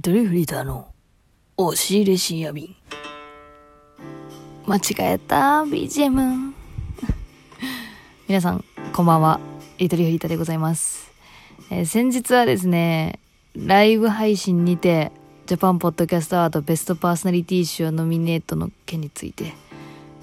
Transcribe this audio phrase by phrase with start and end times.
[0.00, 0.88] ドリフリーターの
[1.58, 2.74] 押し入れ深夜便。
[4.66, 6.52] 間違えた、BGM。
[8.26, 9.38] 皆さん、こんばんは。
[9.76, 11.10] リトリフリーターでございます。
[11.70, 13.18] えー先日はですね、
[13.54, 15.12] ライブ配信にて、
[15.44, 19.52] ジャパンポッドキャストアワードベストパーソナリティ賞ノミネートの件について、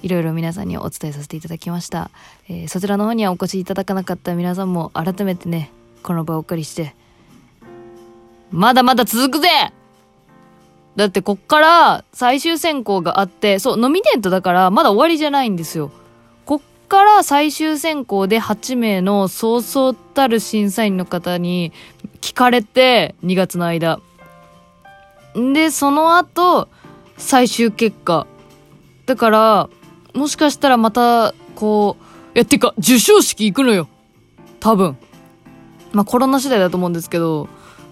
[0.02, 2.10] いろいろ皆さんにお伝えさせていただきました。
[2.48, 5.70] えーそちらの方にはお越しいただかなかった皆さんも改めてね、
[6.02, 6.96] この場をお借りして、
[8.50, 9.48] まだまだ続くぜ
[10.96, 15.90] だってこっから最終選考があって、そう、ノミネートだからまだ終わりじゃないんですよ。
[16.44, 21.72] こっから最終選考で8名のそうそうたる審査員の方に
[22.20, 24.00] 聞かれて、2月の間。
[25.34, 26.68] で、その後、
[27.16, 28.26] 最終結果。
[29.06, 29.68] だから、
[30.12, 31.96] もしかしたらまた、こ
[32.34, 33.88] う、いや、てか、授賞式行くのよ。
[34.58, 34.96] 多分。
[35.92, 37.48] まあコロナ次第だと思うんですけど、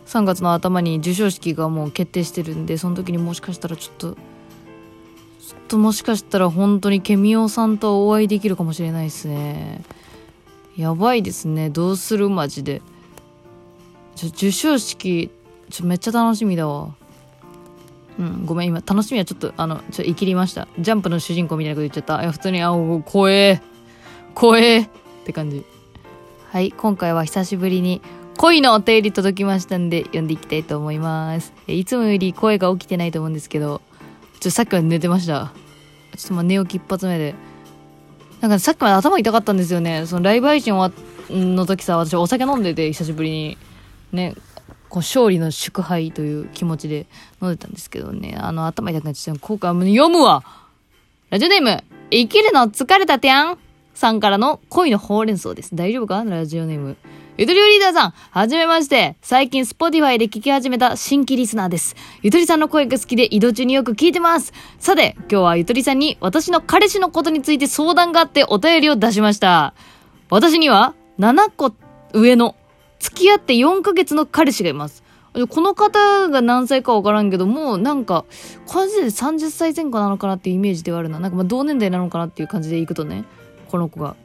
[0.09, 9.83] 3月の頭に授賞式がもう決定してるんでその時にもしかしたらちょっとちょっともしかしたら本当にケミオさんとお会いできるかもしれないですね。
[10.77, 11.71] やばいですね。
[11.71, 12.81] どうするマジで。
[14.15, 15.31] ちょ授賞式
[15.71, 16.95] ちょめっちゃ楽しみだわ。
[18.19, 20.69] うんごめん今楽しみはちょっとあのちょ言い切りました。
[20.79, 22.23] ジャンプの主人公みたいなこと言っちゃった。
[22.23, 23.61] いや普通にあお怖え。
[24.35, 24.81] 怖え。
[24.81, 24.89] っ
[25.25, 25.65] て感じ。
[26.51, 28.01] はい、今回は久しぶりに
[28.39, 31.53] 恋のお便り届きましたんで読んでいきたいと思います。
[31.67, 33.83] いつもより声が起きてないと思うんですけど、
[34.35, 35.53] ちょっとさっきまで寝てました。
[36.17, 37.35] ちょっとまあ寝起き一発目で。
[38.41, 40.07] なんかさっきまで頭痛かったんですよね。
[40.07, 43.59] そのライブ配信終わの時さ、私お酒飲んでて久しぶりに。
[44.13, 44.37] ね、
[44.89, 47.07] こう勝利の祝杯という気持ちで
[47.43, 50.45] 飲んでたんですけどね、あの頭痛くなっちゃって、後悔もう読むわ
[51.31, 53.59] ラジオネーム、生きるの疲れたてやん
[53.95, 55.75] さんからの恋のほうれん草です。
[55.75, 56.23] 大丈夫か？
[56.23, 56.97] ラジオネーム。
[57.39, 59.17] ゆとりリーダーさん、はじめまして。
[59.23, 61.95] 最近、 Spotify で聞き始めた新規リスナーです。
[62.21, 64.53] ゆとりさんの声が好きで移動中によく聞いてます。
[64.81, 69.73] さて、今日はゆとりさんに私の彼氏のことについて相談があってお便りを出しました。
[70.31, 71.73] 私には7個
[72.13, 72.57] 上の
[72.99, 75.05] 付き合って4ヶ月の彼氏がいます。
[75.49, 78.25] この方が何歳かわからんけどもなんか、
[78.67, 81.21] この時点で30歳前後なのかなっていうイメージではあるな。
[81.21, 83.23] なんかま同年代なのかなっていう感じでいくとね。
[83.69, 84.17] この子が。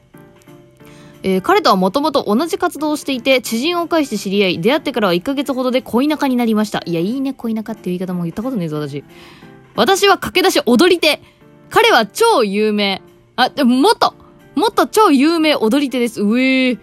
[1.23, 6.83] えー彼とはもともと同じ活動をしていて、知人を介して知り合い、出会ってからは1ヶ月ほどで恋仲になりました。
[6.85, 9.03] いや、いいね、恋仲っていう言い方も言ったことねえぞ、私。
[9.75, 11.21] 私は駆け出し踊り手。
[11.69, 13.01] 彼は超有名。
[13.35, 14.13] あ、でももっと
[14.55, 16.21] もっと超有名踊り手です。
[16.21, 16.79] うえー。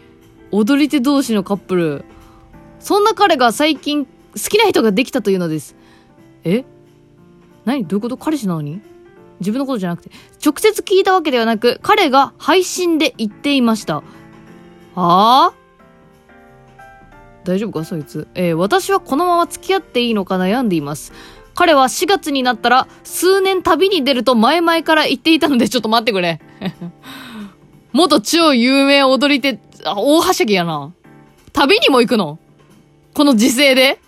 [0.50, 2.04] 踊り手同士のカップル。
[2.80, 5.76] そんな彼が最近好きな人ができたというのです。
[6.42, 6.64] え？
[7.64, 7.84] 何？
[7.84, 8.16] どういうこと？
[8.16, 8.80] 彼氏なのに？
[9.38, 10.10] 自分のことじゃなくて。
[10.44, 14.02] 直接聞いたわけではなく、彼が配信で言っていました。
[14.94, 15.54] はあ？
[17.44, 17.84] 大丈夫か？
[17.84, 18.28] そいつ。
[18.34, 21.12] えー私はこのまま付き合っていいのか悩んでいます。
[21.54, 26.40] 彼は4月になったら数年旅に出ると前々から言っていたのでちょっと待ってくれ。
[27.92, 30.92] 元超有名踊り手、あ、大はしゃぎやな。
[31.52, 32.38] 旅にも行くの？
[33.14, 34.00] この時勢で？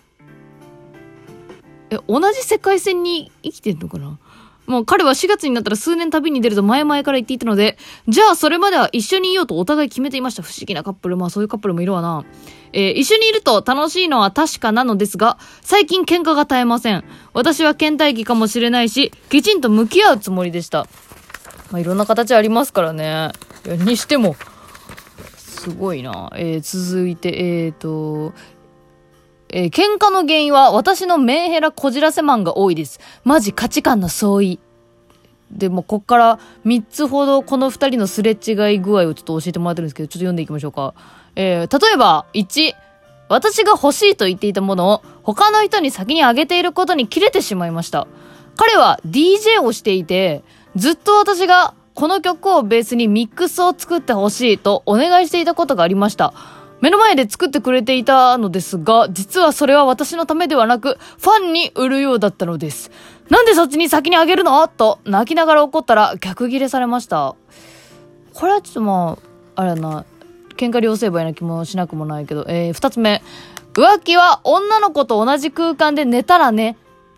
[1.90, 4.18] え、同じ世界線に生きてんのかな？
[4.66, 7.76] もう彼は4月になったら数年旅に出ると前々から言っていたので、
[8.08, 10.42] じゃあそれまでは一緒にいようとお互い決めていました。
[10.42, 11.16] 不思議なカップル。
[11.16, 12.24] まあそういうカップルもいるわな。
[12.72, 17.04] えー一緒にいると楽しいのは確かなのですが、最近喧嘩が絶えません。
[17.34, 20.86] 私は倦怠期かもしれないし、きちんと向き合うつもりでした。
[21.70, 23.30] まあいろんな形ありますからね。
[23.66, 24.36] にしても、
[25.36, 26.30] すごいな。
[26.36, 28.32] えー続いて、えーと、
[29.52, 32.98] えー喧嘩の原因は私のメンヘラこじらせマンが多いです。
[33.22, 34.58] マジ価値観の相違。
[35.52, 40.94] でも、こっから3つほどこの2人のすれ違い具合をちょっと教えてもらってるんですけど、ちょっと読んでいきましょうか。
[41.36, 42.72] えー例えば、1、
[43.28, 48.06] 私が欲しいと言っていたものを他の人に先にあげていることに切れてしまいました。
[48.56, 50.42] 彼は DJ をしていて、
[50.76, 56.32] ずっと私がこの曲をベースにミックスを作ってほしいとお願いしていたことがありました。
[56.82, 62.90] 目の前で作ってくれていたのですが、実はそれは私のためではなく、ファンに売るようだったのです。
[63.30, 64.66] なんでそっちに先にあげるの？
[64.68, 67.36] と泣きながら怒ったら逆ギレされました。
[68.34, 69.16] これはちょっとま
[69.56, 70.04] あ、あれやな、
[70.56, 73.22] 喧嘩両成敗な気もしなくもないけど、えー、二つ目。
[73.74, 76.76] 浮気は女の子と同じ空間で寝たらね、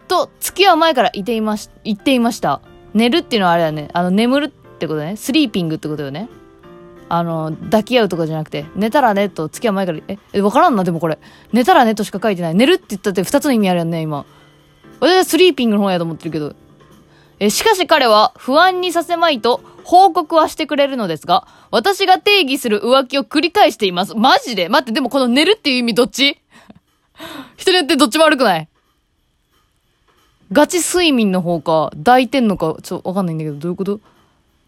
[0.09, 2.61] と付き合う前から言っていまし、言っていました。
[2.93, 3.89] 寝るっていうのはあれだね。
[3.95, 5.17] あの、眠るってことね。
[5.17, 6.29] スリーピングってことよね。
[7.17, 11.19] あの、抱き合うとかじゃなくて、寝たらねと付き合う前から、え、え、わからんな、でもこれ。
[11.53, 12.55] 寝たらねとしか書いてない。
[12.55, 14.25] 寝るって言ったって二つの意味あるよね、今。
[15.01, 16.55] 私はスリーピングの方やと思ってるけど。
[17.41, 24.15] え、しかし彼は不安にさせまいと報告はしてくれるのですが、私が定義する浮気を繰り返しています。
[24.15, 24.69] マジで？
[24.69, 26.41] 待って、でもこの寝るっていう意味どっち？
[27.57, 28.69] 人によってどっちも悪くない
[30.53, 34.01] ガチ睡眠の方か、抱いてんのか、ちょっと、わかんないんだけど、どういうこと？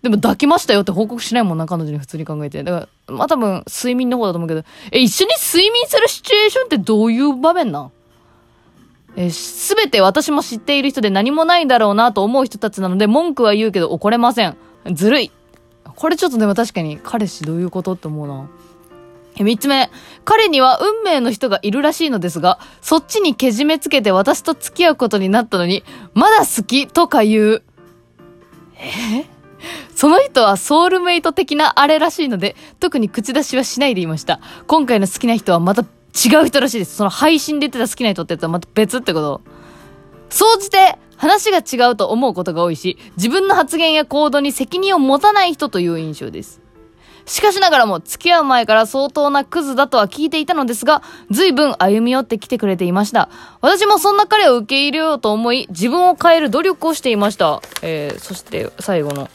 [0.02, 2.62] でも抱きましたよって報告しないもんな、彼女に普通に考えて。
[2.62, 4.62] だから、まあ多分、睡眠の方だと思うけど、
[4.92, 7.92] え、一緒に睡眠するシチュエーションってどういう場面なん
[9.16, 14.56] えすべて私も知っている人で何もないだろうなと思う人たちなので、文句は言うけど怒れません。
[14.92, 15.32] ずるい。
[15.84, 18.48] これちょっとでも確かに、彼氏どういうことって思うな。
[19.38, 19.90] 三つ目、
[20.24, 25.82] 彼には運命の人がいるらしいのですが、そっちにけじめつけて私と付き合うことになったのに、
[26.14, 27.62] まだ好きとか言う。
[28.78, 29.35] え？
[29.96, 34.40] その人はソウルメイト的なあれらしいので、特に口出しはしないでいました。
[34.66, 36.96] 今回の好きな人はまた違う人らしいです。
[36.96, 39.40] その配信で言ってた好きな人ってやつはまた別ってこと。
[40.28, 46.60] 総じて、話が違うと思うことが多いし、自分の発言や行動に責任を持たない人という印象です。
[47.24, 53.30] しかしながらも付き合う前から相当なクズだとは聞いていたのですが、随分歩み寄ってきてくれていました。
[53.62, 57.62] 私もそんな彼を受け入れようと思い、自分を変える努力をしていました。
[57.82, 59.28] えー、そして最後の、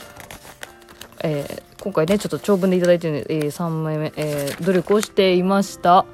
[1.23, 6.05] えー、今回ね、ちょっと長文でいただいてるんで、えー、3枚目、えー、努力をしていました。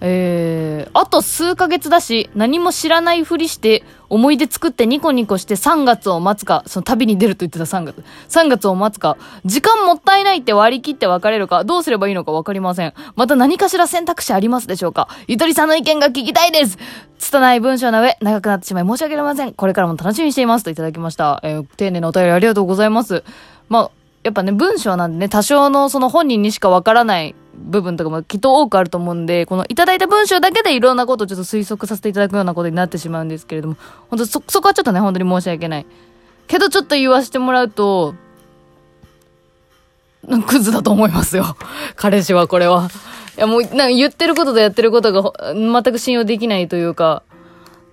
[0.00, 8.04] えー、あと数ヶ月だし、何も知らないふりして、思い出作ってニコニコして3月を待つか、その旅に出ると言ってた3月。
[8.28, 12.92] 3月を待つか、時間もったいないって割り切って別れるか、どうすればいいのかわかりません。
[13.16, 16.78] また何かしら選択肢ありますでしょうかゆとりさんの意見が聞きたいです
[17.18, 19.54] 拙い文章の上、長くなってしまい申し訳ありません。
[19.54, 20.64] これからも楽しみにしています。
[20.64, 21.40] といただきました。
[21.42, 23.24] えー、丁寧なお便りありがとうございます。
[23.68, 23.90] まあ、
[24.26, 33.76] やっぱね、文章なんでね、多少のその本人にしかわからない部分とかもきっと多くあると思うんで、このいただいた文章だけでいろんなことをちょっと推測させていただくようなことになってしまうんですけれども、
[34.10, 35.86] 本当そ、そこはちょっとね、本当に申し訳ない。
[36.48, 38.16] けどちょっと言わせてもらうと、
[40.48, 41.56] クズだと思いますよ。
[41.94, 42.90] 彼氏はこれは。
[43.38, 47.22] いやもう、なんか言ってることとやってることが全く信用できないというか、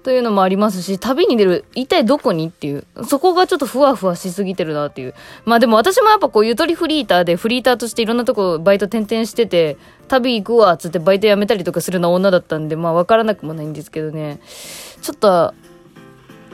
[0.03, 5.13] というのもありますし、旅に出る、一体どこにっていう、そこがちょっとふわふわしすぎてるなっていう。
[5.45, 9.77] まあでも私もやっぱこう、ゆとりフリーターで、フリーターとしていろんなとこバイト転々してて、
[10.09, 14.39] 旅行くわ、つってバイト辞めたりとかするような女だったんで、まあわからなくもないんですけどね。
[15.01, 15.53] ちょっと、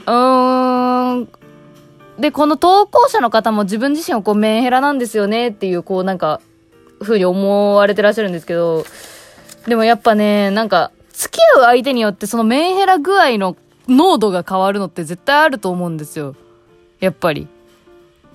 [0.06, 1.28] うーん、
[2.20, 6.40] で、この投稿者の方も自分自身をこうメンヘラなんですよねっていう、こうなんか、
[7.00, 8.84] 風に思われてらっしゃるんですけど、
[9.66, 13.54] でもやっぱね、なんか、付き合う相手によってそのメンヘラ具合の
[13.88, 16.34] 濃度が変わるのって絶対あると思うんですよ。
[16.98, 17.46] やっぱり。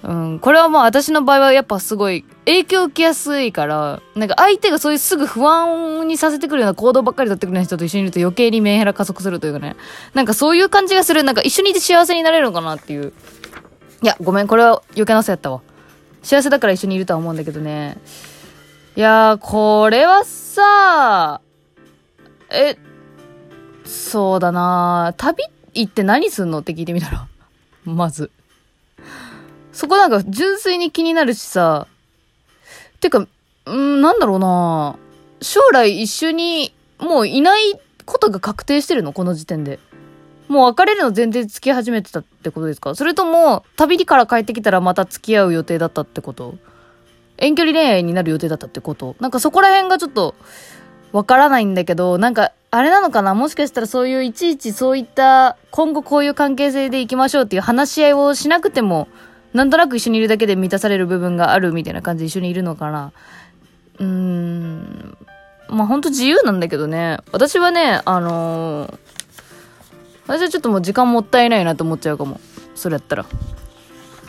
[0.04, 9.76] うん、これはもう私の場合はやっぱすごい影響受けやすいから、なんか相手がそういうすぐ不安にさせてくるような行動ばっかり取ってくるような人と一緒にいると余計にメンヘラ加速するというかね。
[10.14, 11.24] なんかそういう感じがする。
[11.24, 13.14] なんか一緒にいて幸せになれるのかなっていう。
[14.04, 15.62] いや、ごめん、これは余計なさやったわ。
[16.22, 17.98] 幸せだから一緒にいるとは思うんだけどね。
[18.96, 21.42] いやー、これはさ、
[22.56, 22.78] え、
[23.84, 25.44] そうだな旅
[25.74, 26.60] 行って何すんの？
[26.60, 27.28] って聞いてみたら。
[27.86, 28.32] まず。
[29.74, 31.88] そこなんか純粋に気になるしさ。
[33.02, 34.96] てか、んなんだろうな
[35.42, 39.12] 将来一緒にもういないことが確定してるの？
[39.12, 39.80] この時点で。
[40.48, 42.96] もう別れるの全然付き始めてたってことですか？
[42.96, 46.56] それとも、旅から帰ってきたらまた付き合う予定だったってこと？
[47.38, 49.16] 遠距離恋愛になる予定だったってこと？
[49.20, 50.36] なんかそこら辺がちょっと、
[51.16, 53.34] わからないんだけど、なんか、あれなのかな？
[53.36, 59.08] もしかしたらそういういちいちそういった今後こういう関係性でいきましょうっていう話し合いをしなくても、
[59.54, 63.14] なんとなく一緒にいるだけで満たされる部分があるみたいな感じで一緒にいるのかな？
[64.00, 65.18] うーん。
[65.70, 67.20] まあほんと自由なんだけどね。
[67.32, 69.00] 私はね、あのー、
[70.28, 72.42] 私はちょっともう時間もったいないなと思っちゃうかも。
[72.76, 73.26] それやったら。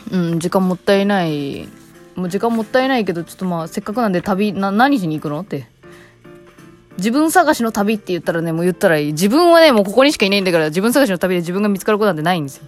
[0.09, 1.67] うん、時間もったいない。
[2.15, 5.41] もう時間もったいないけど、ちょっとまあせっかくなんで旅、な、何しに行くの？
[5.41, 5.67] って。
[6.97, 9.11] 自分探しの旅って言ったらね、もう言ったらいい。
[9.13, 12.63] 自分はね、もうここにしかいないんだから、自分探しの旅で自分が見つかることなんてないんですよ。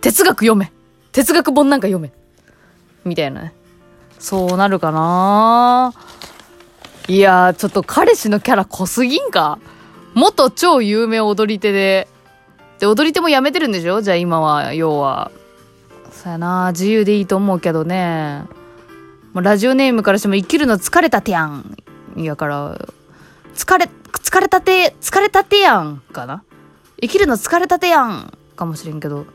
[0.00, 0.70] 哲学読め
[1.12, 2.12] 哲学本なんか読め
[3.04, 3.54] みたいなね。
[4.18, 5.92] そうなるかな
[7.08, 9.58] いやー、ちょっと彼氏のキャラ濃すぎんか
[10.14, 12.08] 元超有名踊り手で。
[12.78, 14.02] で、踊り手もやめてるんでしょ？
[14.02, 15.30] じゃあ今は、要は。
[16.12, 18.42] そやな自由でいいと思うけどね。
[19.32, 21.76] もうラジオネームからしても生きるの疲れたてやん。
[22.24, 22.78] やから、
[23.54, 26.42] 疲れ、疲れたて、疲れたてやんかな
[27.00, 29.26] 生きるの疲れたてやんかもしれんけど。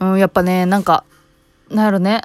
[0.00, 1.04] うん、やっぱね、なんか、
[1.70, 2.22] なんやろね。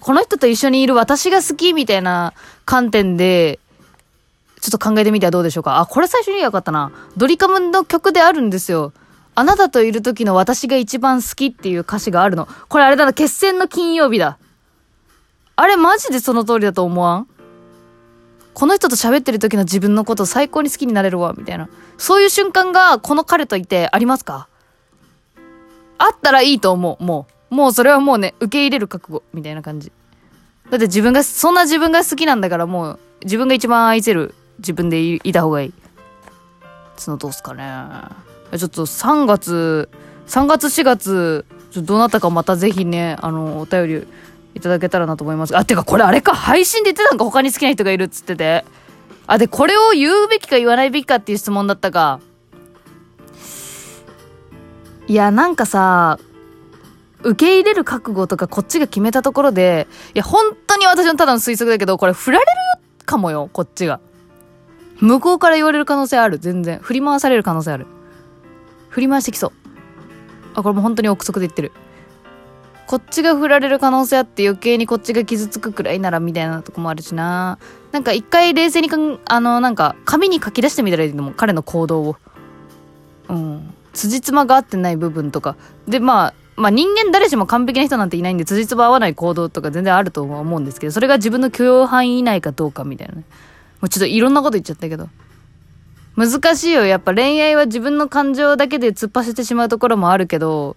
[0.00, 2.34] この人と一緒にいる私が好きみたいな
[2.64, 3.58] 観点で、
[4.60, 5.78] ちょっと考えてみてはどうでしょうか。
[5.78, 6.92] あ、これ最初に言えばよかったな。
[7.16, 8.92] ドリカムの曲であるんですよ。
[9.34, 12.48] あなたといる時の私が一番好きっていう歌詞があるの。
[12.68, 14.38] これあれだな、決戦の金曜日だ。
[15.60, 17.26] あれマジでその通りだと思わん？
[18.54, 21.68] この人と喋ってる時の自分のこと最高に好きになれるわ、みたいな。
[21.96, 24.46] そういう瞬間がこの彼といてありますか？
[25.98, 27.54] あったらいいと思う、もう。
[27.56, 29.90] もうそれはもうね、受け入れる覚悟、みたいな感じ。
[30.70, 35.72] だって自分が、そんな自分が好きなんだからもう、自分が一番愛せる自分でいた方がいい。
[36.96, 37.64] つのどうすかね。
[38.56, 39.88] ちょっと3月、
[40.28, 44.06] 3月4月、どうなったかまたぜひね、あの、お便り
[44.58, 45.56] いただけたらなと思います。
[45.56, 48.64] あ、てかこれあれか、配信で言ってたんか他に好きな人がいるっつってて。
[49.26, 52.20] あ、で、これを言うべきか言わないべきかっていう質問だったか。
[55.06, 56.18] いや、なんかさ、
[57.22, 64.00] 受け入れる覚悟とかこっちが決めたところで、いや、本当に私のただの推測だけど、これ振られるかもよ、こっちが。
[65.00, 66.78] 向こうから言われる可能性ある、全然。
[66.80, 67.86] 振り回される可能性ある。
[68.88, 69.52] 振り回してきそう。
[70.54, 71.72] あ、これも本当に憶測で言ってる。
[72.88, 77.58] こっちが振られる可能性あって余計にこっちが傷つくくらいならみたいなとこもあるしな。
[77.92, 82.16] なんか一回冷静にかん、あの、なんか紙に書き出してみたらいいのも彼の行動を。
[83.28, 83.74] うん。
[83.92, 85.56] 辻褄が合ってない部分とか。
[85.86, 93.24] で、まあ、まあ人間誰しも完璧な人なんていないんで、辻褄合わない行動とか全然あると思うんですけど、それが自分の許容範囲以内かどうかみたいなね。
[93.82, 95.10] もうちょっといろんなこと言っちゃったけど。
[96.16, 96.86] 難しいよ。
[96.86, 100.76] やっぱ恋愛は自分の感情だけで突っ走ってしまうところもあるけど、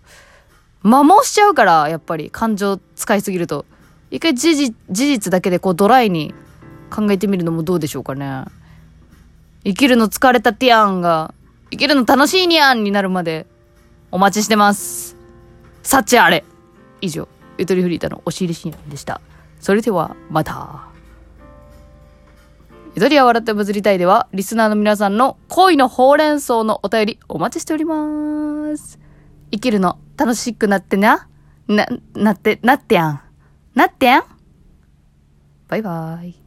[0.84, 3.66] 摩耗しちゃうから、やっぱり感情使いすぎると。
[4.10, 6.34] 一回事実、事実だけでこうドライに
[6.90, 8.46] 考えてみるのもどうでしょうかね。
[9.64, 11.34] 生きるの疲れたティアンが、
[11.70, 13.46] 生きるの楽しいニャンになるまで
[14.12, 15.16] お待ちしてます。
[15.84, 16.44] 幸あれ
[17.00, 19.22] 以上、ゆとりフリータの押し入れ深夜でした。
[19.60, 20.88] それでは、また。
[22.96, 29.00] ゆとりは笑ってバズりたいでは、リスナーの皆さんの恋のほうれん草のお便りお待ちしております。
[29.52, 31.28] 生きるの楽しくなってな。
[31.68, 33.22] な、なって、なってやん。
[33.76, 34.24] なってやん。
[35.68, 36.41] バイバーイ。